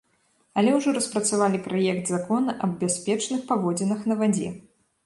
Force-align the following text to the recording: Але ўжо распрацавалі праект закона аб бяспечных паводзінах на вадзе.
Але 0.61 0.71
ўжо 0.77 0.93
распрацавалі 0.95 1.61
праект 1.67 2.05
закона 2.15 2.59
аб 2.69 2.77
бяспечных 2.83 3.49
паводзінах 3.53 4.01
на 4.11 4.15
вадзе. 4.25 4.49